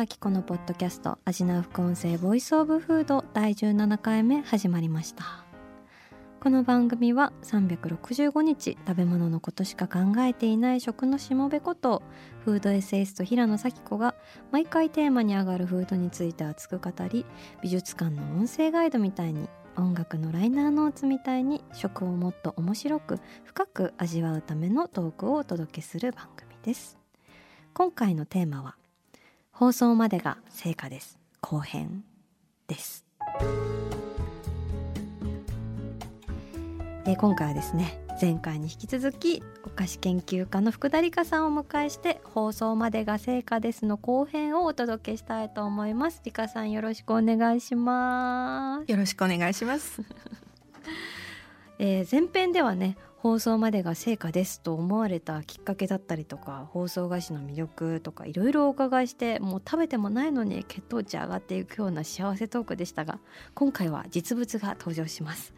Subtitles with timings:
[0.00, 5.44] 咲子のポッドキャスト味な副音声ボイスオブフード第17回目始まりました。
[6.40, 12.02] この番組は365日食べ物のことしか考えていない食のしもべこと
[12.46, 14.14] フードエッセイスト平野咲子が
[14.52, 17.26] 毎回テーマに上がるフードについて熱く語り
[17.62, 26.98] 美術館の音声ガイドみたいに音楽のライナーノーツみたいに食をもっと面白く深く味わうためのトークをお届けする番組です。
[27.74, 28.79] 今回のテーマは
[29.60, 31.18] 放送までが成果です。
[31.42, 32.02] 後編
[32.66, 33.04] です。
[37.04, 46.22] えー今回はですね前回に引き続きお菓子研究家の福田理香さんをお迎えして放送までが成果ですの後編をお届けしたいと思います。
[46.24, 50.00] 理香さんよろしくお願いします、よろしくお願いします。
[51.78, 63.18] えー前編ではね放送までが成果ですと思われたきっかけだったりとか放送菓子の魅力とかいろいろお伺いしてもう食べてもないのに血糖値上がっていくような幸せトークでしたが
[63.52, 65.52] 今回は実物が登場します、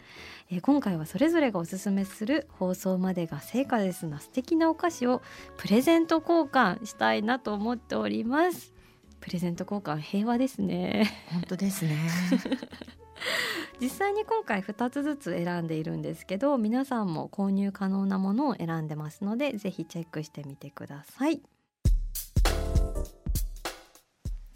[0.50, 5.22] えー今回はそれぞれがおすすめする放送までが成果ですな素敵なお菓子を
[5.56, 8.72] プレゼント交換したいなと思っております。
[9.20, 11.10] プレゼント交換平和ですね。
[11.32, 11.96] 本当ですね。
[13.80, 21.42] 実際に今回2つずつ選んでいるんですけど皆さんも購入可能なものを選んでますのでぜひチェックしてみてください。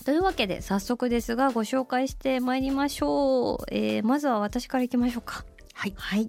[0.05, 5.45] というわけで早速ですがご紹介してまいりましょう、えーまずは私からいきましょうか。
[5.75, 5.95] はい。
[5.97, 6.29] はい、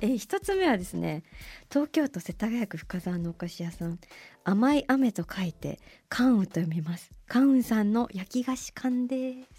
[0.00, 1.22] えー一つ目はですね
[1.70, 3.98] 東京都世田谷区深沢のお菓子屋さん。
[4.44, 5.78] 甘い雨と書いて
[6.08, 7.10] 関羽と読みます。
[7.26, 9.57] 関羽さんの焼き菓子缶です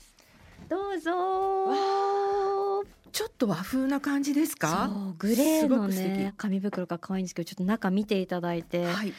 [0.70, 1.12] どうぞ
[3.12, 4.90] ちょっと和風な感じですか？
[5.18, 9.14] グレーのね紙袋が可愛いんですけどちょっと中見ていただいて、はい。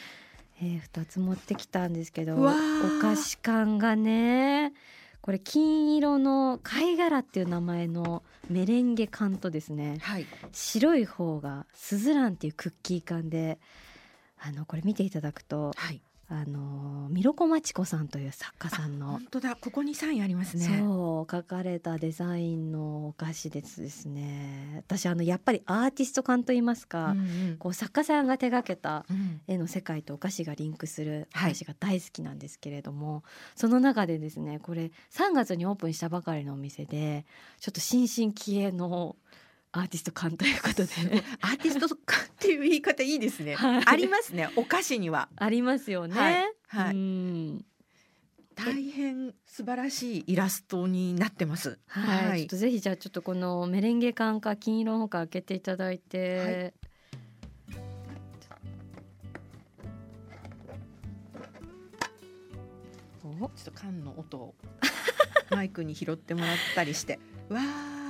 [0.63, 4.73] えー、2つ持ってきたんですけどおー菓子缶がね
[5.21, 10.27] これ金色の貝殻っていう名前のメレンゲ缶とですねはい。
[10.51, 13.59] 白い方がスズランっていうクッキー缶で
[14.39, 15.99] あのこれ見ていただくとはい。
[16.33, 19.07] あのミロコマチコさんという作家さんの。
[19.07, 19.57] 本当だ。
[19.57, 20.65] ここにサインありますね。
[20.79, 24.81] そう書かれたデザインのお菓子ですですね。
[24.87, 27.57] 私あのやっぱりアーティスト感といいますか、うんうん。
[27.57, 33.23] こう作家さんが手がけたうん絵の世界とお菓子がリンクするおはい菓子が大好きなんですけれども、
[33.55, 37.25] その中でですねこれ3月にオープンしたばかりのお店で
[37.59, 39.17] ちょっと新進気鋭の
[39.73, 40.91] アーティスト感ということで。
[41.41, 43.55] アーティストかっていう言い方いいですね。
[43.55, 43.83] はい。
[43.85, 44.49] ありますね。
[44.55, 45.29] お菓子には。
[45.35, 46.13] ありますよね。
[46.13, 46.53] はい。
[46.67, 46.95] はい。
[46.95, 47.65] うん。
[48.55, 51.79] 大変素晴らしいイラストになってます。
[51.87, 56.73] はい、ちょっとぜひじゃあちょっとこのメレンゲ缶か金色の方か開けていただいて、
[63.23, 63.29] お。
[63.29, 64.55] ちょっと缶の音を。
[65.49, 68.00] マイクに拾ってもらったりして、わあ、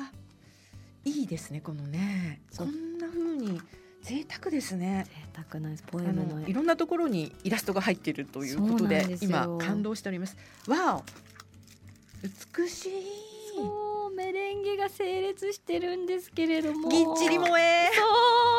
[1.03, 2.41] いいですねこのね。
[2.57, 3.59] こんな風に
[4.03, 5.06] 贅沢ですね。
[5.07, 10.38] 贅沢なポエあムののいろんなところにイラストが入っているということで今感動しております。
[10.67, 11.03] わお、
[12.59, 12.91] 美しい。
[14.16, 17.90] メレンゲが整列してるんですけれどもぎっちり萌え。
[17.94, 18.01] そ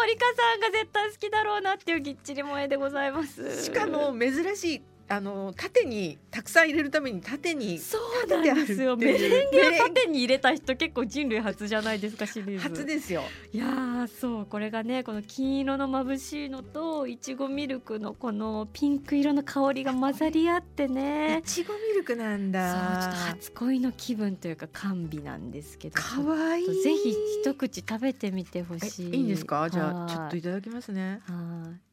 [0.04, 13.22] うリカさんが絶対好きだろうなっていうぎっちり萌えでございますしかも珍しいあの縦にたくさん入れるために縦にそうなんですよメレンゲを縦に入れた人結構人類初じゃないですかシリーズ初ですよ。
[13.52, 23.16] いやーそうこれがねこの金色の眩しいのといちごミルクのこのピンク色の香りが混ざり合ってねいちごミルクなんそうちょっとだ。
[23.32, 26.82] 初恋の気分というか甘美なんですけど可愛いい。
[26.82, 29.69] ぜひ一口食べてみてほえしいいいんですか？
[29.69, 31.20] じゃあはいちょっといただきますね。
[31.26, 31.92] はい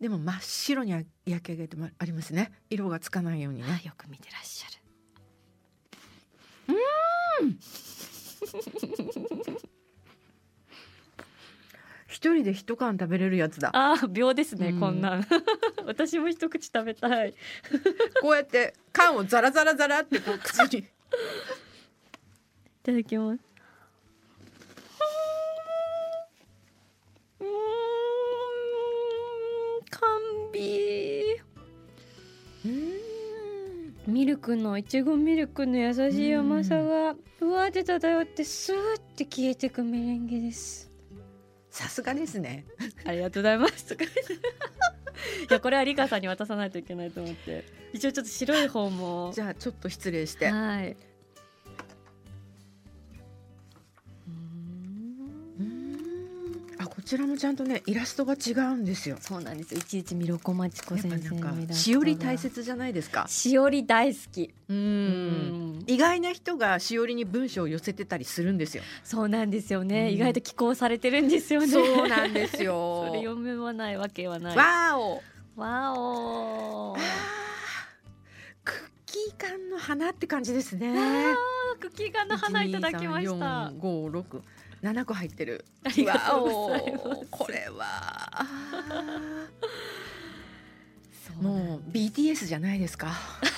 [0.00, 1.06] でも真っ白に焼
[1.42, 2.50] き上げてもありますね。
[2.68, 3.80] 色がつかないようにね。
[3.84, 4.74] よく見てらっしゃる
[12.08, 13.70] 一人で一缶食べれるやつだ。
[13.72, 15.26] あー秒ですね、うんこんなん
[15.84, 17.34] 私も一口食べたい
[18.22, 20.82] こうやって缶をザラザラザラってこう口に。
[20.82, 20.86] い
[22.82, 23.40] ただきます
[34.44, 40.92] クのいちごミルクの優しい甘さがうわーって漂ってスーって消えてくメレンゲです。
[41.70, 42.66] さすがですね。
[43.06, 43.94] ありがとうございます。
[43.96, 43.96] い
[45.48, 47.64] やこれはリカさんに渡さないといけないと思って。
[47.94, 49.32] 一応ちょっと白い方も。
[49.34, 50.48] じゃあちょっと失礼して。
[50.48, 50.94] はい。
[57.04, 59.78] ちらもちゃんとねイラストが違うんですよそうなんですよ。
[59.80, 62.36] いちいちミロコマチコ先生のしおり大。
[62.38, 63.26] 切じゃないですか？
[63.28, 64.52] しおり大好き。
[64.68, 65.84] ううんん。
[65.86, 70.06] 意外な人がしおりに文章を寄せてたりするんですよそうなんですよね。
[70.08, 71.66] うん意外と寄稿されてるんですよね。
[71.68, 74.56] そうなんですよそれ読めはないわけはない。
[74.56, 75.22] わーお
[75.60, 76.96] わお。
[78.64, 78.76] クッ
[79.06, 80.92] キー缶の花って感じですね
[81.80, 83.72] クッキー缶の花いただきました。
[83.78, 84.42] 五六
[84.84, 85.64] 七個入ってる。
[85.82, 86.44] ありがと
[87.22, 88.46] うこれは。
[91.40, 93.08] もう BTS じゃないですか。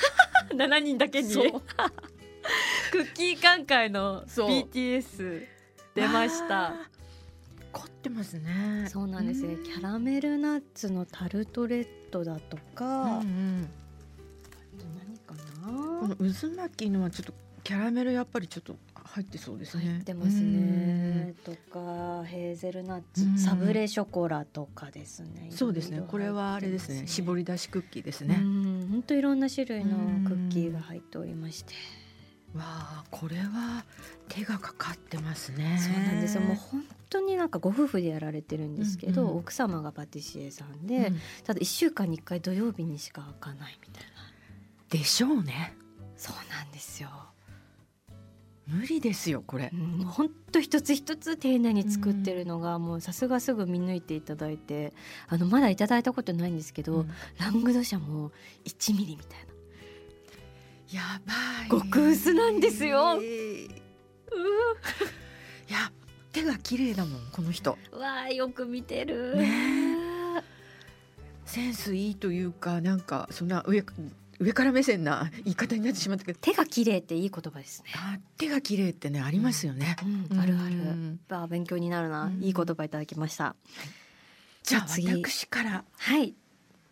[0.55, 1.35] 七人だけに？
[2.93, 5.45] クッキー缶界の BTS
[5.97, 6.75] 出ました。
[7.73, 8.87] 凝ってますね。
[8.89, 9.57] そうなんですね。
[9.65, 13.69] キャラメルナッツのタルトレットだとか、うんうん。
[14.97, 17.35] 何かこなの渦巻きのはちょっと
[17.65, 18.77] キャラメルやっぱりちょっと
[19.17, 19.85] 入ってそうですね。
[19.85, 21.35] 入ってますね。
[21.43, 23.39] とかヘーゼルナッツ、うん。
[23.39, 25.49] サブレショコラとかですね。
[25.51, 26.03] そうですね。
[26.07, 27.07] これはあれですね。
[27.07, 28.89] 絞り出しクッキーですうね、ん。
[28.91, 29.97] 本当いろんな種類の
[30.29, 31.73] クッキーが入っておりまして、
[32.55, 33.87] わあこれは
[34.29, 35.79] 手がかかってますね。
[35.81, 36.43] そうなんですよ。
[36.43, 39.29] もう本当になんかご夫婦でやられてるんですけど、うん。
[39.31, 39.37] うん。
[39.39, 41.21] 奥様がパティシエさんで、うん。
[41.45, 44.11] ただ一週間に一回土曜日にしか開かないみたいな。
[44.91, 45.75] でしょうね。
[46.19, 47.09] そうなんですよ。
[48.67, 49.71] 無理ですよこれ。
[50.07, 54.93] 本当一つ一つ丁寧に作ってるのが、もうさすがすぐ見抜いていただいて
[55.29, 57.11] あのまだいただいたことないんですけど、うん。
[57.39, 58.33] ラングドシャも
[58.65, 61.01] 1ミリみたいな。
[61.01, 61.33] やば
[61.79, 61.81] い。
[61.83, 63.23] 極薄なんですよ。
[63.23, 63.69] い
[65.73, 65.91] や
[66.33, 67.79] 手が綺麗だもんこの人。
[67.93, 70.43] うわーよく見てる、ね。
[71.45, 73.83] センスいいというかなんかそんな上
[74.39, 76.39] 上から目線な言い方になってしまったけど。
[76.41, 79.97] 手が綺麗っていい言葉ですね、あ手が綺麗ってねありますよね、
[80.31, 80.75] うん、あるある。
[80.75, 81.21] うん。
[81.49, 82.43] 勉強になるな、うん。
[82.43, 83.57] いい言葉いただきました。
[84.63, 85.09] じゃあ次。
[85.09, 85.85] 私から。
[85.97, 86.35] はい。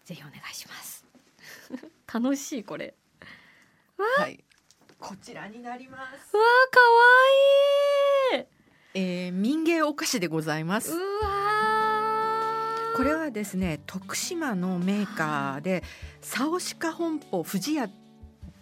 [0.05, 1.05] ぜひお願いします。
[2.13, 2.95] 楽しいこれ。
[4.19, 4.45] はい。
[4.99, 6.35] こちらになります。
[6.35, 6.81] うわーか
[8.39, 8.47] わいい。
[8.95, 10.93] えー、民芸お菓子でございます。
[10.93, 11.64] うわー
[12.97, 15.83] これはですね徳島のメーカーで
[16.21, 17.91] サオシカ本舗富士屋っ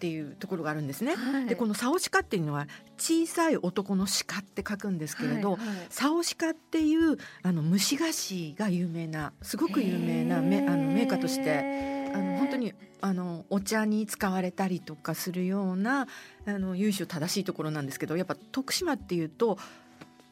[0.02, 1.14] ていうところがあるんですね。
[1.14, 1.46] はい。
[1.46, 2.67] でこのサオシカっていうのは
[2.99, 5.76] 小さい男の鹿って書くんですけれど、はいはい。
[5.90, 16.08] サオシカっていうあの蒸し菓子が有名なすごく有名なメあのメーカーとしてあの本当にあのお茶に使われたりとかするような
[16.46, 19.56] あの由緒正しいところなんですけどやっぱ徳島っていうと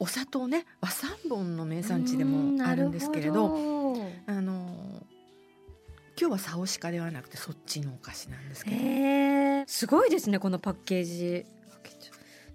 [0.00, 3.49] お砂糖ね和三盆の名産地でもあるんですけれど
[6.20, 8.76] 今日はサオシカではなくてそっちのお菓子なんですけど、
[9.67, 11.46] すごいですねこのパッケージ。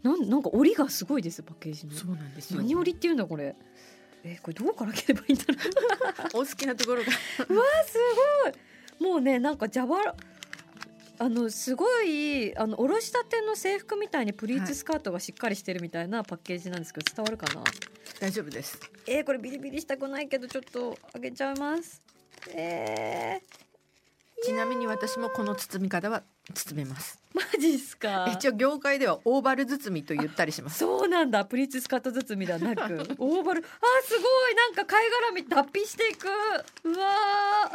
[0.04, 1.94] なんなんか折りがすごいですパッケージの。
[1.94, 2.62] そうなんですよ。
[2.62, 3.56] 何折りっていうんだこれ。
[4.24, 5.54] えこれどうから切ればいいんだろ
[6.40, 6.42] う。
[6.44, 7.08] お好きなところが
[7.50, 7.98] うわす
[9.00, 9.12] ごい。
[9.12, 10.16] もうねなんかジャバラ
[11.18, 17.64] あのすごいあのおろしたての制服みたいにプリーツスカートがしっかりしてるみたいなパッケージなんですけど伝わるかな？
[18.20, 18.80] 大丈夫です。
[19.08, 22.04] えー、これビリビリしたくないけどちょっとあげちゃいます
[22.54, 23.42] え
[24.44, 26.24] ちなみに私もこの包み方は
[26.54, 27.20] 包めます。
[27.34, 28.30] ー、マジっすか？
[28.32, 30.80] 一応業界ではオーバル包みと言ったりします。
[30.80, 31.46] そうなんだ。
[31.46, 32.82] プリーツスカート包みではなく。
[33.18, 33.62] オーバル？
[33.62, 34.56] あーすごい。
[34.56, 36.28] なんか貝殻み脱皮していく。
[36.28, 37.08] うわー。
[37.08, 37.72] あ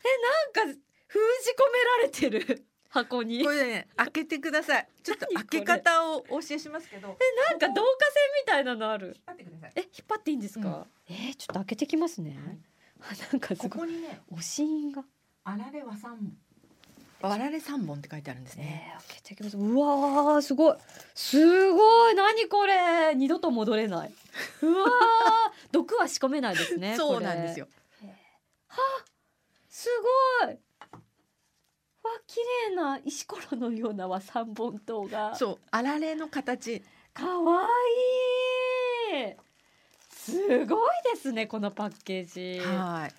[0.00, 2.64] えなんか封じ込められてる。
[2.88, 3.44] 箱に。
[3.44, 4.88] これね開けてください。
[5.02, 7.08] ちょっと開け方をお教えしますけど。
[7.08, 9.16] なんか導火線みたいなのある。
[9.26, 9.72] 待ってください。
[9.76, 12.50] え引っ張っていいんですか、えー、ちょっと開けてきますね、あ
[13.32, 15.04] なんかすこごいこにねおしんが。
[15.44, 17.30] あられは三本。
[17.30, 18.92] あられ三本って書いてあるんですね。
[18.94, 19.56] えー、開けてきます。
[19.56, 20.76] うわーすごい。
[21.14, 22.14] すごい。
[22.14, 23.14] 何これ。
[23.14, 24.12] 二度と戻れない。
[24.62, 24.90] うわー。
[25.72, 27.66] 毒は仕込めないですね そうなんですよ。
[27.66, 27.72] よ。
[29.68, 29.88] す
[30.42, 30.58] ごい。
[32.02, 32.40] わ綺
[32.70, 35.34] 麗な石ころのような和三本塔が。
[35.34, 36.82] そうあられの形。
[37.12, 37.66] かわ
[39.10, 39.47] いい
[40.32, 42.56] すごいですねこのパッケージ。
[42.56, 43.14] いはい。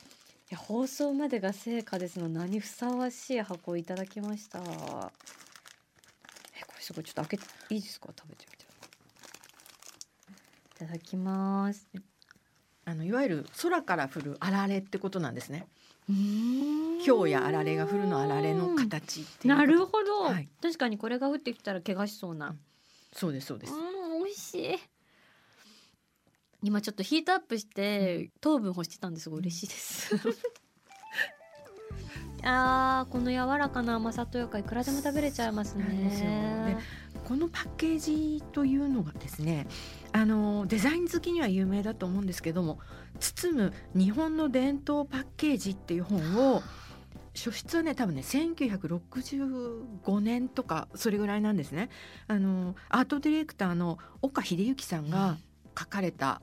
[0.53, 4.59] や放送までが成果ですの名にふさわしい箱をいただきました。
[4.59, 4.69] えこ
[6.75, 8.09] れすごいちょっと開けていいですか？
[8.17, 8.65] 食べてみて。
[10.83, 11.87] いただきます。
[12.85, 15.67] あのいわゆる空から降るあられってことなんですね。
[17.05, 20.49] 氷やあられが降るのあられの形なるほど、はい。
[20.59, 22.55] 確かにこれが降ってきたら怪我しそうな、
[23.13, 23.73] そうですそうです。
[23.73, 24.79] うん美味しい
[26.61, 29.29] 今ちょっとヒートアップして糖分欲してたんです。
[29.29, 30.15] ごい嬉しいです。
[32.43, 36.77] あーこの柔らかな甘さというかいくらでも食べれちゃいますね。
[37.25, 39.67] このパッケージというのがですね
[40.11, 42.79] あのデザイン好きには有名だと思うんですけども
[43.19, 46.63] 「包む日本の伝統パッケージ」っていう本を
[47.35, 51.89] 初出はね多分ね1965年とかそれぐらいなんですね。
[52.27, 55.37] あのアートディレクターの岡秀幸さんが
[55.77, 56.41] 書かれた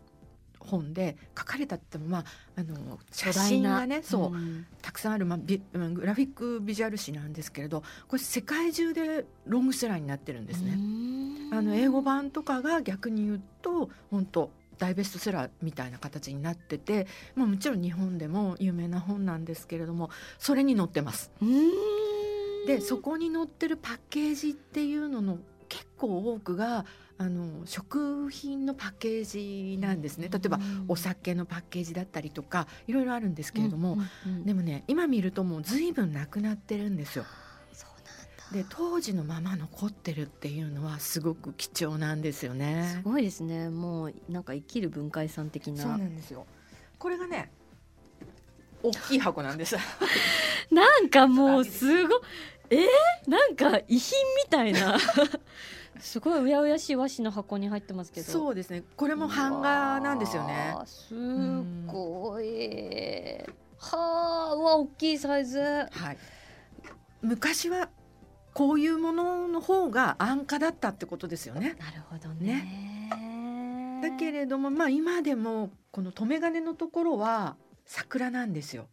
[0.66, 2.25] 本で書かれたってもまあ
[2.56, 10.78] あの写真がねそう、んたくさんある、まあ、ビうんグラフィックビジュアル誌なんですけれどこれ世界中でロングセラーになってるんですね。
[11.52, 21.30] あの英語版とかが逆に言うと本当大ベストセラーみたいな形になってて、まあ、もちろん日本でも有名な本なんですけれどもそれに載ってます。
[21.40, 21.70] うん
[22.66, 26.85] でそこに載ってるパッケージっていうのの結構多くが
[27.18, 30.28] あの食品のパッケージなんですね。
[30.30, 33.99] 例えばお酒のパッケージだったりとかいろいろあるんですけれども、
[34.44, 37.25] でもね今見るともう随分なくなってるんですよ。
[38.52, 43.00] で当時のまま残ってるっていうのはすごく貴重なんですよすね。
[43.02, 43.70] ごいですね。
[43.70, 45.82] もうなんか生きる文化遺産的な。
[45.82, 46.46] そうなんですよ。
[46.99, 47.50] これがね
[48.82, 49.76] 大きい箱なんです。
[50.70, 52.20] なんかもうすごい
[52.70, 54.99] えー、なんか遺品みたいな
[56.00, 58.85] すごいうやうやしい和紙の箱に入ってますけどそうですね。
[58.96, 61.18] これも版画なんですよねすっ
[61.87, 63.38] ごい
[63.78, 66.18] はあうわ大きいサイズはい。
[67.23, 67.88] 昔は
[68.52, 71.76] こういうものの方が安価だったってことですよね。
[71.78, 78.88] なるほどねだけれどもまあ今でもこの留め金のところは桜なんですよ。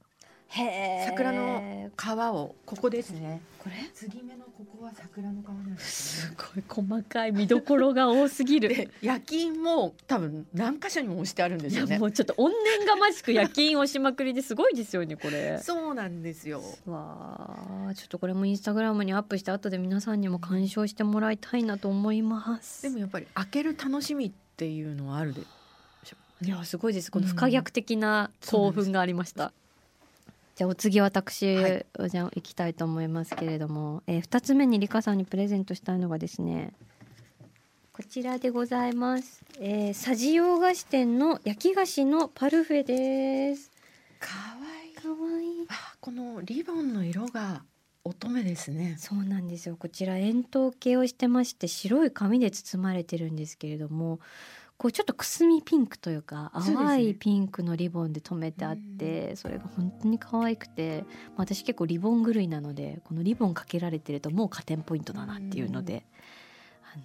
[1.06, 3.42] 桜の皮をここですね。
[3.58, 3.76] これ？
[3.94, 6.38] 継ぎ目のここは桜の皮なんですね。
[6.54, 12.06] ごい細かい見どころが多すぎるで焼き印も多分何箇所にも押してあるんですよねも。
[12.06, 16.62] うちょっと怨念がましく夜勤をしまくりですごいですよねこれそうなんですよ。
[16.86, 17.58] わ
[17.90, 25.42] あちょっとこれもインスタグラムにアップして後で皆さんにも鑑賞してもらいたいなと思いますでもやっぱり開ける楽しみっていうのはあるで。
[26.42, 29.54] いやすごいですこの不可逆的な興奮がありました、
[30.56, 31.86] じゃあお次私、はい。
[32.10, 36.74] じゃあ行きたいと思いますけれども、えー、2つ目にリカさんにプレゼントしたいのがですね
[37.92, 43.72] こちらでございます、えー、佐治洋菓子店の焼き菓子のパルフェです。
[44.20, 44.96] かわいい。
[44.96, 45.66] かわいい。
[45.70, 47.64] あこのリボンの色が
[48.04, 48.96] 乙女ですね。
[48.98, 49.76] そうなんですよ。
[49.78, 54.20] こちら円筒形をしてまして白い紙で包まれてるんですけれども
[54.84, 66.04] こうちょっとくすみピンクというか淡いピンクのリボンで留めてあってそれが本当に可愛くてまあ私結構リボン狂いなのでこのリボンかけられてるともう加点ポイントだなっていうので
[66.94, 67.04] あの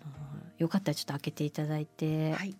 [0.58, 2.56] よかったらちょっと開けていただいて、はい。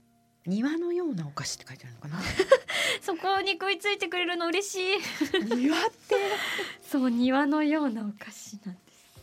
[0.46, 2.20] 庭のようなお菓子って書いてあるのかな？
[3.02, 6.14] そこに食いついてくれるの嬉しい庭って。
[6.88, 9.18] そう庭のようなお菓子なんです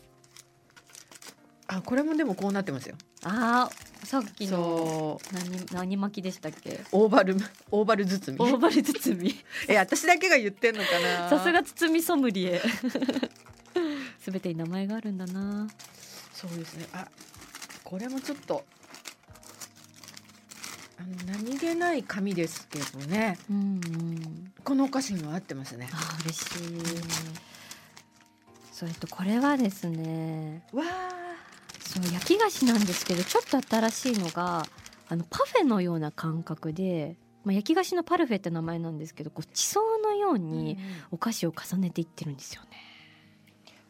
[1.67, 2.97] あこれもでもこうなってますよ。
[3.23, 5.19] あーさっきの。
[5.33, 6.79] 何何巻きでしたっけ？
[6.91, 7.35] オーバル
[7.71, 8.51] オーバル包み。
[8.51, 9.35] オーバル包み
[9.67, 11.29] え私だけが言ってんのかな？
[11.37, 12.61] さすが包みソムリエ
[14.23, 15.67] すべてに名前があるんだな
[16.33, 16.87] そうですね。
[16.93, 17.07] あ
[17.83, 18.65] これもちょっと
[20.97, 23.37] あの何気ない紙ですけどね。
[23.49, 25.87] うんうんこのお菓子には合ってますね。
[25.91, 26.47] あー嬉しい
[28.73, 30.83] それとこれはですねわ
[31.95, 34.65] そう焼き菓子なんですけどちょっと新しいのが
[35.07, 40.37] あのパフェのような感覚で、まあ、焼き菓子のパルフェって名前なんですけどこう地層のようあ。
[40.37, 40.77] に
[41.11, 42.69] お菓子を重ねていってるんですよね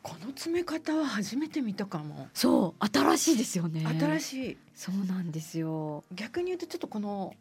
[0.04, 2.28] この詰め方は初めて見たかも。
[2.32, 4.58] そう新しいですよね新いしい。
[4.76, 7.34] そうなんですよ逆に言うとちょっとこの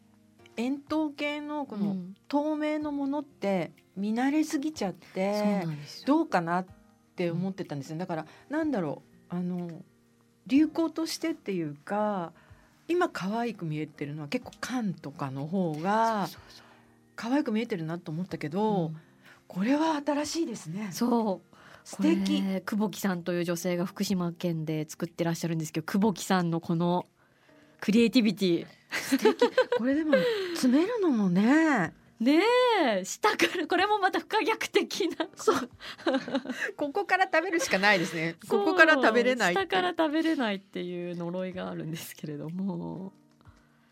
[0.56, 5.66] 円筒形のこのうん透明のものって見慣れすぎちゃって
[6.06, 6.66] どうかなっ
[7.16, 9.82] て思ってたんですよだからなんだろうあの
[10.46, 12.32] 流行としてっていうか
[12.88, 16.28] 今可愛く見えてるのは結構缶とかの方が
[17.16, 18.96] 可愛く見えてるなと思ったけど、うん。
[19.46, 20.88] これは新しいですね。
[20.92, 21.56] そう。
[21.84, 22.42] 素敵。
[22.42, 27.06] 久保木さんという女性が福島県で作ってらっしゃるんですけど久保木さんのこの
[27.80, 29.50] クリエイティビティ素敵。
[29.78, 30.14] これでも
[30.54, 32.40] 詰めるのもねね
[32.82, 35.26] え下からこれもまた不可逆的な。
[35.34, 35.70] そう。
[36.76, 38.36] ここから食べるしかないですね。
[38.48, 43.12] ここから食べれない下から食べれないっていう呪いがあるんですけれども。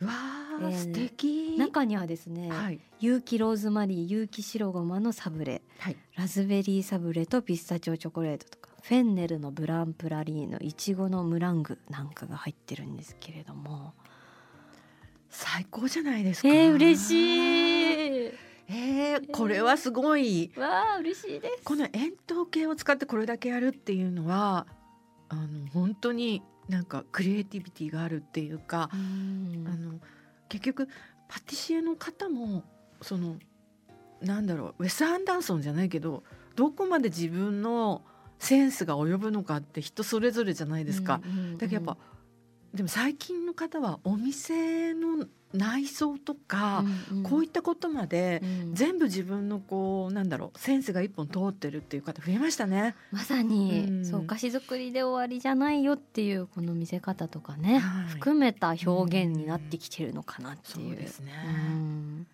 [0.01, 1.57] わあ、えー素敵。
[1.59, 2.81] 中にはですね、はい。
[3.01, 5.63] 有機ローズマリー有機白ごまのサブレ。
[5.79, 5.97] はい。
[6.17, 8.71] ラズベリーサブレとピスタチオチョコレートとか。
[8.83, 13.95] フェンネルのブランプラリーノいちごのムラングなんかが入ってるんですけれども。
[15.31, 16.49] 最高じゃないですか。
[16.49, 17.72] えー、嬉しい
[18.69, 20.53] えー、これはすごい。
[20.57, 21.65] わあ嬉しいです。
[21.65, 24.67] この円筒形を使ってこれだけやるっていうのは
[25.29, 29.67] あの本当になんかクリエイティビティがあるっていうか、うん。
[29.67, 29.99] あの
[30.49, 30.89] 結局
[31.29, 32.63] パティシエの方も
[33.01, 33.37] その
[34.21, 36.23] なんだろうウェス・アンダーソンじゃないけど
[36.55, 38.03] どこまで自分の
[38.39, 41.21] センスが及ぶのかって人それぞれじゃないですか。
[41.59, 41.97] だけどやっぱ、
[42.75, 46.85] でも最近の方はお店の内装とか、
[47.23, 48.43] こういっったことまで
[48.73, 52.97] 全部自分のこうなんだろうセンスが一本通ってるっていう方増えましたね。
[53.13, 60.93] まさに、うんそうお菓子作りで終わりじゃないよっていうこの見せ方とかね、はい含めた表現になってきてるのかなってそいう。
[60.95, 61.33] うですね。
[61.47, 62.27] うん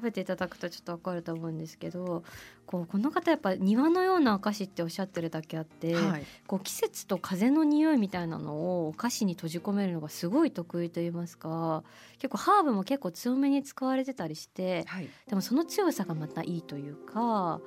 [0.00, 2.24] 食べていただくとちょっとわかると思うんですけど
[2.66, 11.84] こうこの方やっぱ庭のようなお菓子っておっしゃってるだけあって、はい、こう季節と風の匂いみたいなのをお菓子に閉じ込めるのがすごい得意と言いますか
[12.18, 17.60] 結構ハーブも結構強めに使われてたりしてはい、でもその強さがまたいいというか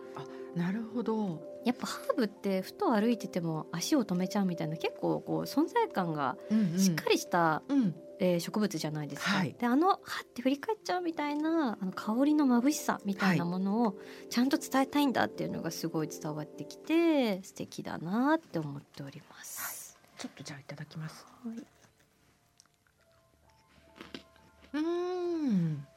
[0.56, 1.54] なるほど。
[1.66, 6.36] やっぱハーブってふと歩いてても足を止めちゃうみたいな結構こう存在感が
[6.78, 9.32] しっかりした、うん、えー植物じゃないですか。
[9.32, 13.98] はいであのはって振り返っちゃうみたいなあの香りの眩しさみたいなものを
[14.30, 19.98] ちゃんと伝えたいんだっていうのがすごい伝わってきて素敵だなって思っております。
[20.18, 21.26] ちょっとじゃあいただきます。
[21.44, 21.56] はい
[24.74, 24.82] うー
[25.50, 25.88] ん。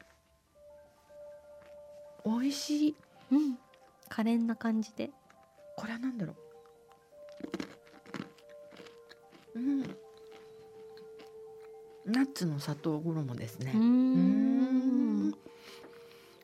[2.25, 2.95] 美味しい。
[3.31, 3.57] うん、
[4.09, 5.09] 可憐な感じで。
[5.75, 6.33] これはなんだろ
[9.55, 9.59] う。
[9.59, 9.97] うん。
[12.07, 13.73] ナッツの砂糖衣ですね。
[13.75, 15.33] うーん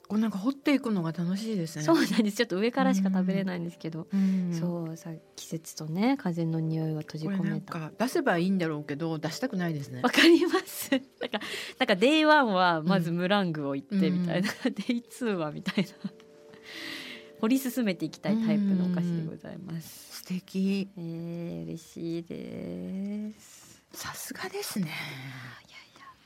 [0.08, 1.84] これなんか掘っていくのが楽しいですね。
[1.84, 2.38] そうなんです。
[2.38, 4.54] ちょっと上からしか食べれないんですけど、うん。
[4.54, 7.74] そうさ季節とね風の匂いを閉じこれなん込めた。
[7.74, 10.10] か出せばいいんだろうけど出したくないですねわ。
[10.10, 10.92] かります。
[10.92, 11.40] なんか
[11.80, 15.90] なんか Day1 はまずムラングを言ってみたいな、 Day2 はみたいな
[17.42, 20.18] 掘り進めていきたいタイプのお菓子でございます。
[20.18, 20.90] 素敵。
[20.98, 23.63] えー、嬉しいです。
[23.94, 24.92] さすがですね。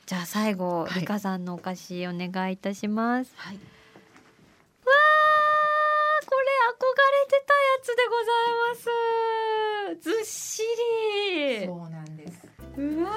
[0.06, 3.32] じゃあ最後、はいリカさんのお菓子お願いいたします。
[3.36, 3.56] はい。
[3.56, 3.62] わー
[6.24, 6.80] これ憧
[7.12, 8.32] れてたやつでござ
[9.92, 10.02] います。
[10.02, 10.62] ずっし
[11.60, 11.66] り。
[11.66, 12.48] そうなんです。
[12.78, 13.10] うわ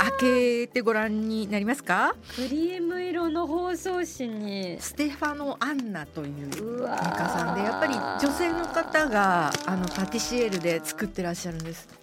[0.00, 2.16] 開けてご覧になりますか？
[2.32, 4.80] ークリーム色の包装紙に。
[4.80, 12.01] ステファノ・アンナというメーカーさんでやっぱり女性の方があのパティシエールで作ってらっしゃるんです。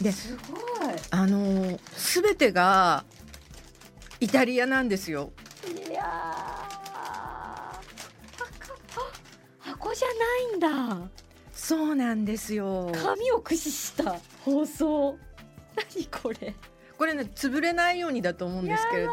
[0.00, 0.94] ですごい。
[1.10, 3.04] あのすべてが
[4.20, 5.32] イタリアなんですよ。
[5.88, 6.06] いやー
[9.58, 11.08] 箱じゃないんだ。
[11.52, 12.90] そうなんですよ。
[12.94, 15.16] 紙を駆使した包装。
[15.94, 16.54] 何これ。
[16.98, 19.12] これね潰れないようにだと思うんですけれど。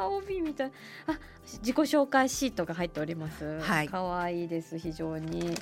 [0.00, 0.72] 帯みたい。
[1.06, 1.18] あ、
[1.58, 3.60] 自己紹介シートが入っております。
[3.60, 5.56] はい可愛いです非常に。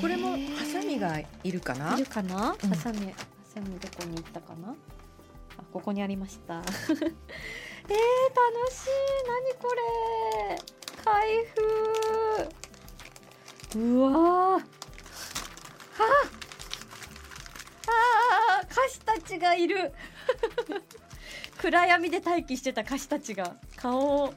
[0.00, 1.96] これもハサミがいるかな？
[1.96, 2.56] いるかな？
[2.62, 3.12] うんハサミ、ハ
[3.54, 4.70] サミどこに行ったかな？
[4.70, 6.54] あ、ここにありました。
[6.60, 7.10] えー、楽
[8.70, 8.90] しい。
[9.26, 10.58] 何これ？
[11.04, 11.46] 開
[13.72, 13.78] 封。
[13.78, 14.60] うわー。
[14.60, 14.62] あ、
[17.88, 19.92] あ、歌手たちがいる。
[21.58, 24.24] 暗闇で待機してた歌手たちが顔を。
[24.26, 24.34] うわ。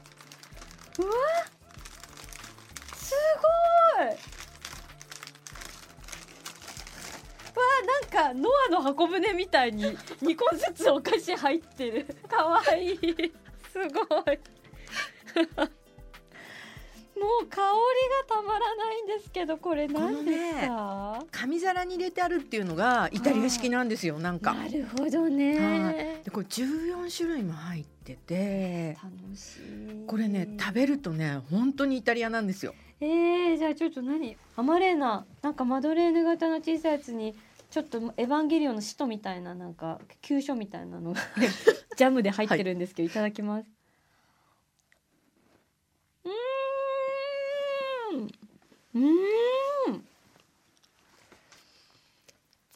[2.96, 3.14] す
[3.96, 4.16] ごい。
[8.12, 12.06] かノアの箱舟みたいに2個ずつお菓子入ってる。
[12.28, 12.98] かわいい。
[13.72, 14.38] すごい。
[17.22, 17.68] もう香り
[18.28, 24.18] がたまらないんですけどこれ何ですか、紙皿に入れてあるっていうのがイタリア式なんですよ。
[24.18, 24.54] なんか。
[24.54, 26.20] なるほどね。
[26.24, 28.98] でこれ14種類も入ってて。
[29.02, 30.06] 楽しい。
[30.06, 32.74] これね食べるとね本当にイタリアなんですよ。
[33.00, 34.36] えー、じゃあちょっと何？
[34.56, 35.24] アマレーナ。
[35.42, 37.34] なんかマドレーヌ型の小さいやつに
[37.72, 41.20] ちょっとエヴァンゲリオンの使徒みたいななんか急所みたいなのが
[41.96, 43.66] ジャムで入ってるんですけど、い、ただきます。
[46.24, 48.30] うーん。
[48.94, 50.04] うーん。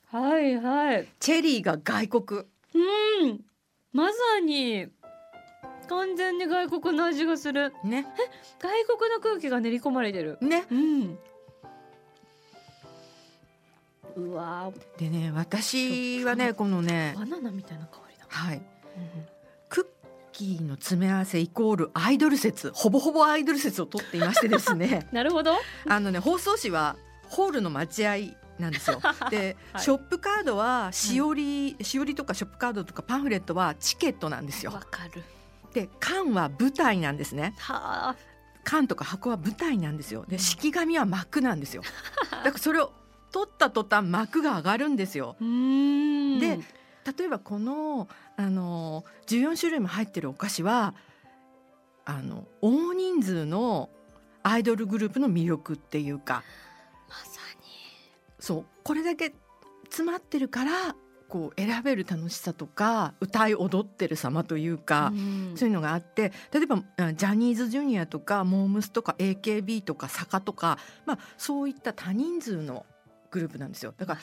[0.07, 1.09] はいはい。
[1.21, 2.41] チェリーが外国。
[2.73, 3.45] うん。
[3.93, 4.89] まさに
[5.91, 7.75] 完全に外国の味がする。
[7.85, 8.07] ね。
[8.59, 10.39] 外国の空気が練り込まれてる。
[10.41, 10.65] ね。
[10.71, 11.19] うん。
[14.17, 18.27] うわでね私はねこのねバナナみたいな香りだ。
[18.29, 18.63] はい、
[19.69, 19.87] クッ
[20.33, 25.07] キーの詰め合わせイコールアイドル説ほぼほぼアイドル説を取っていましてですね。
[25.13, 25.55] なるほど。
[25.87, 26.97] あのね放送紙は
[27.29, 28.17] ホールの待合
[28.59, 29.01] なんですよ。
[29.31, 29.83] で、 はい。
[29.83, 34.73] ショップカードはしおり、しおりとかショップカードとかパンフレットはチケットなんですよ。
[34.73, 34.81] わ。
[34.81, 35.23] かる。
[35.75, 37.55] で缶は舞台なんですね。
[37.59, 38.17] はあ。
[38.65, 40.25] 缶とか箱は舞台なんですよ。
[40.27, 41.83] で式紙は幕なんですよ。
[42.31, 42.93] だからそれを
[43.33, 45.37] 取った途端幕が上がるんですよ。
[45.41, 46.59] で
[47.19, 50.95] 例えばこのあの14種類も入ってるお菓子は
[52.05, 53.91] あの大人数の
[54.43, 56.43] アイドルグループの魅力っていうか。
[57.09, 57.41] まさ
[58.47, 58.65] そう。
[58.85, 59.35] これだけ
[59.85, 60.95] 詰まってるから
[61.29, 65.57] こう選べる楽しさとか歌い踊ってる様というか、にうん。
[65.57, 72.87] そういうのがあって例えばあジャニーズジュニアとかモームスとか AKB とか坂とか、まあ、そういった多人数の
[73.37, 73.93] グループなんですよ。
[73.97, 74.21] だから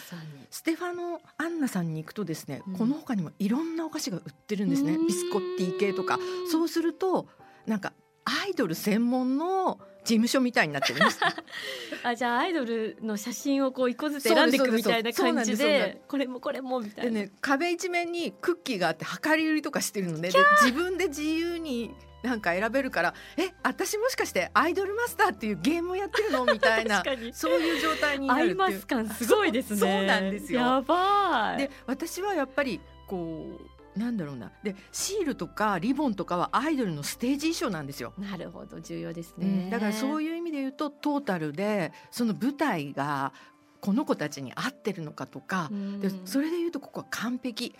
[0.49, 2.73] ステファノ・アンナさんに行くとですね、うん。
[2.75, 4.93] この他にもいろんなお菓子が売ってるんですね。
[4.93, 5.07] うん。
[5.07, 6.17] ビスコッティ系とか。
[6.51, 7.27] そうすると
[7.67, 7.93] なんか
[8.25, 11.19] アイドル専門の事務所みたいになってるんです。
[12.03, 21.93] あじゃあアイドルの写真をこう一個ずつ選んでいくみたいな感じでこれもこれもみたいな、でね壁一面にクッキーがあって量り売りとかしてるのでで自分で自由に
[22.23, 26.45] なんか選べるからえ私もしかしてアイドルマスターっていうゲームをやってるの？
[26.45, 28.55] みたいな そういう状態になるっていう。
[28.55, 29.79] マス感すごいですね。
[29.79, 30.61] そうなんですよ。
[30.61, 33.59] やばいで私はやっぱりこ
[33.95, 34.51] うなんだろうな。
[34.63, 38.13] でシールとかリボンとかはアイドルのステージ衣装なんですよ。
[38.17, 43.33] なるほど重要ですね、うん、だからそういう意味で言うとトータルでその舞台が
[43.81, 47.75] この子たちに合ってるのかとか、でそれで言うとここは完璧。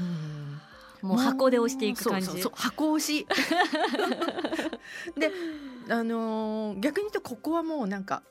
[0.00, 0.60] うん
[1.02, 2.26] もう箱で押していく感じ。
[2.26, 3.26] そうそうそう箱押し。
[5.18, 5.30] で
[5.88, 8.22] あのー逆に言うとここはもうなんか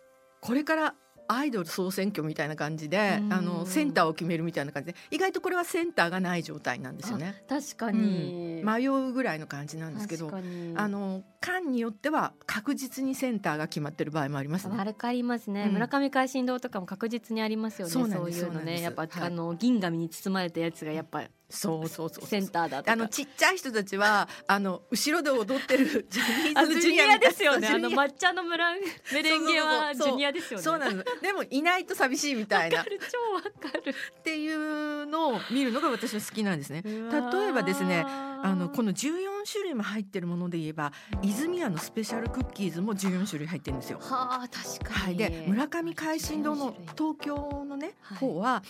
[0.41, 0.95] これから
[1.27, 3.33] アイドル総選挙みたいな感じで、うん。
[3.33, 7.43] あのセンターを決めるみたいな感じで意外とこれはセンターがない状態なんですよね。
[7.49, 10.31] 確かに、迷うぐらいの感じなんですけど
[10.75, 14.77] あの間によっては確実にセンターが決まってる場合もありますね。
[14.77, 15.73] 悪くありますね、うん。
[15.73, 17.93] 村上海進堂とかも確実にありますよね。
[17.93, 18.81] そそういうのね。
[18.81, 27.67] やっぱ、はいあの銀紙に包まれたやつがやっぱそうそうそうセンターだあのちっちゃい人たちはあの後ろで踊ってる ジャニーズジュニアアですよね。
[27.67, 28.73] あの抹茶の村
[29.13, 30.63] メレンゲはジュニアですよね。
[30.63, 33.95] そうなんでもいないと寂しいみたいなっわかる超わかる。
[34.23, 36.81] ていうのを見るのが私は好きなんですね。
[36.83, 43.99] 例えばですねあのこの14種類も入ってるもので言えば泉谷のスペシャルクッキーズも14種類入ってるんですよ。
[44.01, 45.05] はあ確かに。
[45.05, 48.63] はい、で村上海進堂の東京のね、はい方は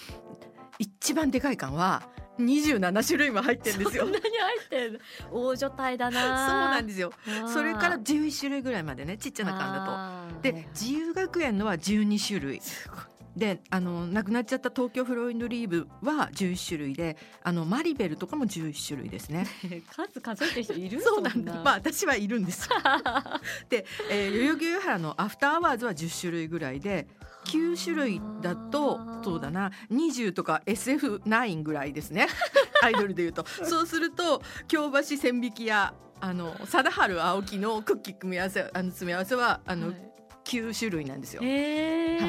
[0.77, 2.03] 一番でかい缶は
[2.39, 4.03] 27種類も入ってるんですよ。
[4.03, 5.01] そんなに入ってる。
[5.31, 6.69] 大所帯だそうな。
[6.71, 7.11] なんですよ。
[7.53, 10.35] それから11種類ぐらいまでねちっちゃな缶だと。
[10.35, 12.99] だで自由学園のは12種類すごい。
[13.35, 19.45] であの亡くなっちゃった東京フロインドリーブは11種類であのマリベルとかも11種類ですね。
[19.93, 21.01] 数数えてる人いる？
[21.01, 21.53] そうなんだ。
[21.55, 21.77] まああ。
[21.77, 22.75] 私はいるんですよ。
[23.69, 27.07] で、えー、代々木上原のアフターアワーズは10種類ぐらいで
[27.45, 32.27] 9種類だとそうだな20とか SF9 ぐらいですね
[32.83, 41.41] アイドルでいうとそうすると京橋千疋屋あの貞治青木のクッキー組み合わせあの詰め合わせはあの、はい9種類なんですよ。
[41.43, 42.19] へえ。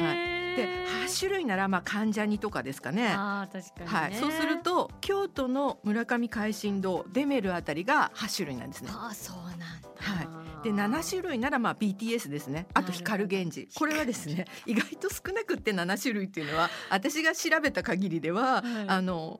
[0.57, 0.67] で
[1.05, 3.09] 8種類ならまあ関ジャニとかですかね。
[3.09, 3.85] ああ確かにね。
[3.85, 8.89] はい、そうすると京都の村上開新堂デメルあたりが8種類なんですね。
[8.91, 9.67] ああそうなんだ。
[9.99, 12.67] はいで7種類ならまあ BTS ですね。
[12.73, 13.69] あと光源氏。
[13.75, 18.63] これはですね意外と少なくって7種類っていうのは私が調べた限りでは、はい。
[18.87, 19.39] あの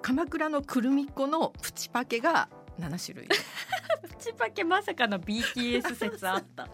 [0.00, 3.28] 鎌倉のくるみっこのプチパケが7種類。
[4.08, 6.68] プチパケまさかの BTS 説あった。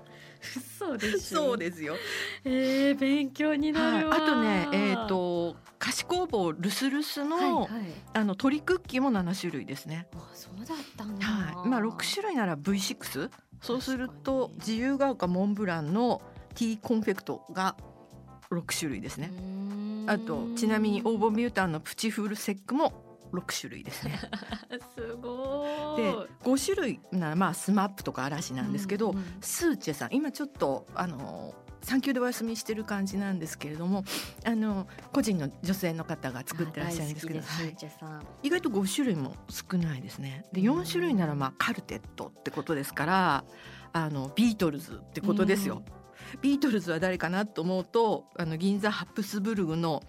[0.56, 1.38] 嘘でしょ。
[1.38, 1.96] そうですよ、
[2.44, 7.68] えー、勉強には、ないるわ、あとねえっ、と菓子工房ルスルスの、はいはい、
[8.12, 10.06] あの鳥クッキーも7種類ですね。
[10.14, 11.68] あそうだったんだ、はい。
[11.68, 13.30] まあ6種類なら V6
[13.64, 16.20] そうすると自由が丘モンブランの
[16.54, 17.76] ティーコンフェクトが
[18.50, 19.32] 6種類ですね。
[20.06, 22.92] あとちなみにオーボンヴュータンのプチフールセックも
[23.32, 24.20] 6種類ですね。
[24.94, 26.14] すごい。
[26.44, 34.04] 5種類ならまあスマップとか嵐なんですけど、うんうんスーチェさん今ちょっとあの産休でお休みしてる感じなんですけれども
[34.44, 37.76] あの個人の女性の方が作ってらっしゃるんですけど、はい。
[38.42, 40.44] 意外と5種類も少ないですね。
[40.52, 43.44] で4種類ならまあカルテットってことですから
[43.92, 45.82] あのビートルズってことですよ。
[46.40, 50.02] ビートルズは誰かなと思うとあの銀座ハプスブルグの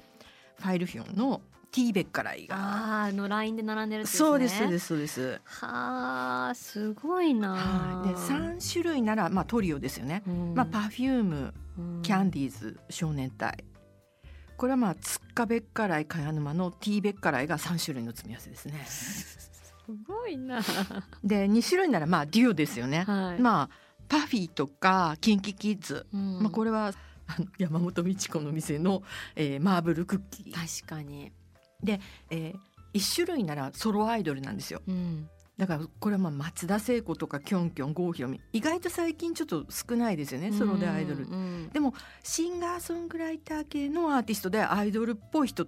[0.60, 1.42] ファイルフィオンの
[1.76, 5.42] ティーベッカライがあーあのラインで並んでるねそうですそうですそうです。
[5.44, 10.24] はあすごいなはい、で三種類ならまあトリオですよね。
[10.54, 11.54] まあパフューム、
[12.02, 13.66] キャンディーズ少年隊、
[14.56, 18.86] これはまあツッカベッカライカヤヌマのティーベッカライが3種類の組み合わせですね。
[18.88, 19.52] す
[20.08, 20.62] ごいな。
[21.26, 23.04] で2種類ならまあデュオですよね。
[23.06, 23.42] はい。
[23.42, 23.70] まあ
[24.08, 26.94] パフィーとかキンキキッズ、うんまあこれは
[27.58, 29.04] 山本道子の店の、
[29.36, 31.34] えーマーブルクッキー、確かに。
[32.30, 34.82] えー、1種類ならソロアイドルなんですよ。
[34.88, 35.30] うん。
[35.58, 41.24] だからこれはまあ松田聖子とかキョンキョン郷ひろみ意外と最近ちょっと少ないですよねソロでアイドル。
[41.24, 41.94] うんでも
[42.24, 45.66] シンガーソングライター系のアーティストでアイドルっぽい人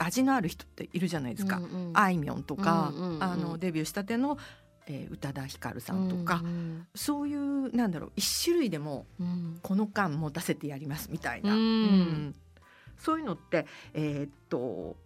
[0.00, 1.58] 味のある人っているじゃないですか。
[1.58, 1.92] うんうん。
[1.94, 4.36] あいみょんとか、うんうんうんあのデビューしたての、
[4.86, 6.86] えー宇多田ヒカルさんとか、うん。
[6.96, 9.58] そういうなんだろう一種類でもうん。
[9.62, 11.60] この間持たせてやりますみたいな、うん。
[11.60, 12.34] うん。
[12.98, 14.96] そういうのってえーっと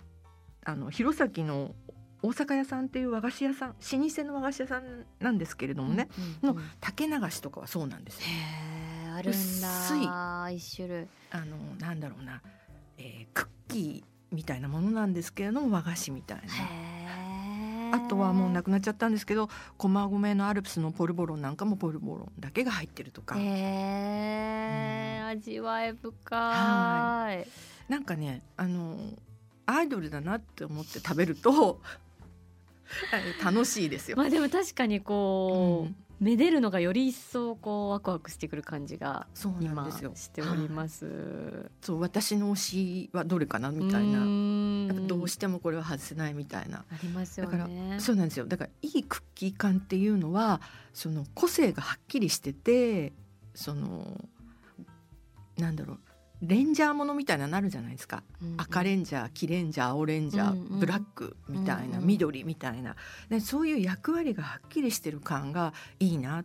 [0.65, 1.75] あの弘前の
[2.23, 3.75] 大阪屋さんっていう和菓子屋さん老
[4.09, 6.09] 舗の和菓子屋さんなんですけれどもね、
[6.43, 8.23] うんうんの竹流しとかはそうなんですよ。
[8.27, 10.51] へーあるんだ。
[10.51, 11.07] 一種類。
[11.31, 12.41] あのなんだろうな、
[12.99, 16.43] えークッキーみたいなものなんですけれども和菓子みたいな。
[16.45, 16.95] へ
[17.93, 23.43] あとはもうなくなっちゃったんですけど駒込のアルプスのポルボロンなんかもポルボロンだけが入ってるとか、へ
[25.21, 26.41] え、味わい深い。
[26.41, 27.45] は
[27.89, 28.97] なんかねあの
[29.67, 31.81] アイドルだなって思って食べると
[33.43, 34.17] 楽しいですよ。
[34.17, 40.13] まあでも確かにこう、うんめでるのがより一層こうワクワクしてくる感じがそうなん今ですよ。
[40.15, 41.71] しております。
[41.83, 44.21] そう私の推しはどれかなみたいな。
[44.21, 46.79] なやっぱどうしてもこれは外せないみたいな。
[46.79, 47.99] ありますよだからね。
[48.01, 48.47] そうなんですよ。
[48.47, 50.61] だからいいクッキー感っていうのは
[50.93, 53.13] その個性がはっきりしてて、
[53.55, 54.25] その
[55.59, 55.99] なんだろう
[56.43, 58.23] レンジャーものみたいなのなるじゃないですか。
[58.43, 62.97] うんうん赤レンジャー黄レンジャー青レンジャー、うんうんブラックみたいな、うんうん緑みたいな
[63.29, 66.45] でそういう役割がはっきりしてる感がいいなっ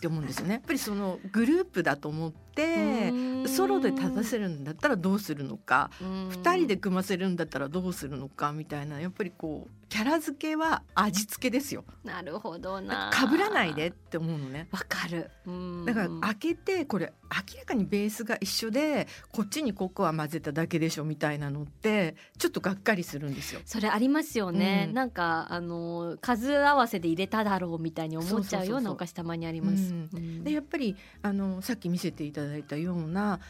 [0.00, 0.54] て思うんですよね。
[0.54, 11.82] やっぱりそのグループだと思ってソロで立たせるんだったらどうするのか二2人で組ませるんだったらどうするのかみたいなやっぱりこうキャラ付けは味付けですよ。
[12.04, 13.10] なるほどな。
[13.10, 14.68] かぶらないでって思うのね。
[14.70, 15.30] わかる。
[15.46, 23.60] うんだから開けてこれ明らかにベースが一緒でこっちにココア混ぜただけでしょみたいなのってちょっとがっかりするんですよ。
[23.64, 29.94] それありますよね、うんなんかあの数合わせで入れただろうみたいに思っちゃうようなお菓子たまにあります。
[30.42, 33.40] でやっぱりあのさっき見せていただいたような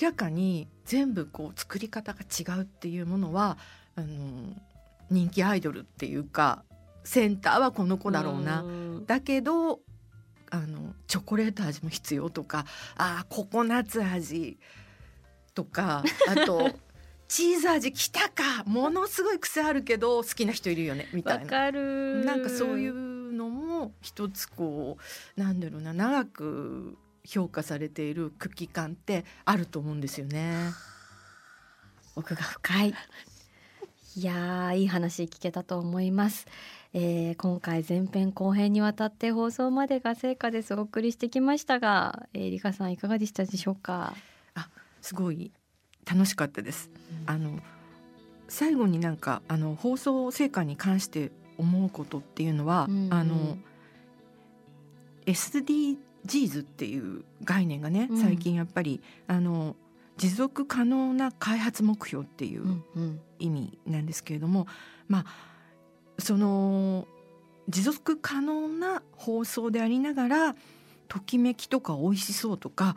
[0.00, 3.58] 明らかに全部こう作り方が違うっていうものは
[3.96, 4.54] あの
[5.10, 6.64] 人気アイドルっていうか
[7.04, 8.62] センターはこの子だろうな。
[8.62, 9.80] んだけど
[10.50, 12.64] あのチョコレート味も必要とか
[12.96, 14.58] あーココナッツ味
[15.54, 16.70] とかあと
[17.26, 21.72] チーズ味きたかものすごい癖あるけど好きな人いるよねみたわいな。
[22.24, 24.98] なんかそういうのも一つこ
[25.36, 30.70] うなんだろうな長く評価されているクッキー感ってあると思うんですよね。
[32.16, 32.94] 奥が深い。
[34.16, 36.46] いやーいい話聞けたと思います、
[36.92, 44.14] えー今回前編後編にわたって放送までが成果ですお送りしてきましたが、えー、リカさんいかがでしたでしょうか、
[45.02, 45.52] すごい
[46.06, 46.90] 楽しかったです。
[47.26, 47.58] あの
[48.48, 53.58] 最後になんかあの放送成果に関して思うことっていうのは、うんうんあの
[56.26, 58.20] SDGs っていう概念がね、うん。
[58.20, 59.76] 最近やっぱりあの
[60.16, 63.20] 持続可能な開発目標っていううんうん。
[63.38, 64.66] 意味なんですけれども、
[65.08, 65.26] まあ
[66.18, 67.06] その
[67.68, 70.56] 持続可能な放送でありながら
[71.08, 72.96] ときめきとか美味しそうとか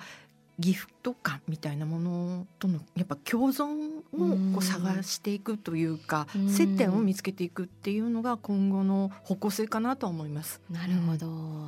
[0.59, 6.49] ギフト感みたいなものとのやっぱ共存うんをこう探していくというか、うん。
[6.49, 10.61] 接点を見つけていくっていうのが今後の方向性かなとは思います。
[10.69, 11.27] なるほど、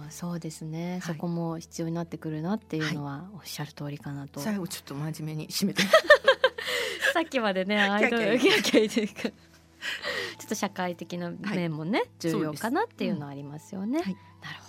[0.09, 1.01] そうですね、はい。
[1.01, 5.83] そこも必要になってくるなっていうのはおっしゃる通りかなと、最後ちょっと真面目に締めて。
[7.13, 9.23] さっきまでねアイドルキャキャキャ言ってるか。
[9.23, 9.49] ら
[10.39, 14.17] ちょっと社会的な面もね、重要かなっていうのはありますよね、はい。
[14.41, 14.68] なるほ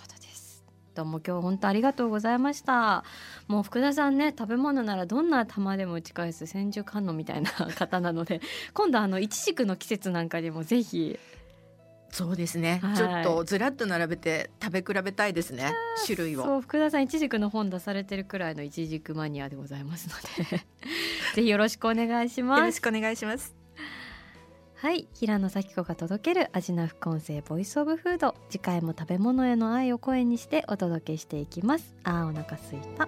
[0.93, 3.05] どうも今日本当ありがとうございました。
[3.47, 8.41] もう福田さんね食べ物ならどんな玉でも打ち返す千手観音みたいな方なので
[8.73, 11.17] 今度あのいちじくの季節なんかでもぜひ。
[12.13, 12.97] そうですね、はい。
[12.97, 15.71] ちょっとずらっと並べて食べ比べたいですね
[16.05, 16.43] 種類を。
[16.43, 20.57] そう福田さんいちじくの本出されてるくらいのいちじくマニアでございますので。
[21.35, 22.59] ぜひよろしくお願いします。
[22.59, 23.60] よろしくお願いします。
[24.81, 31.93] はい平野咲子が届ける味な副音声ボイスオブフード次回も食べ物への愛を声にしてお届けしていきます。
[32.03, 33.07] あーお腹すいた。